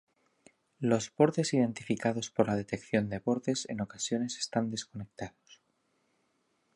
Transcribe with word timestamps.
Los 0.79 1.13
bordes 1.15 1.53
identificados 1.53 2.31
por 2.31 2.47
la 2.47 2.55
detección 2.55 3.07
de 3.07 3.19
bordes 3.19 3.69
en 3.69 3.81
ocasiones 3.81 4.39
están 4.39 4.71
desconectados. 4.71 5.61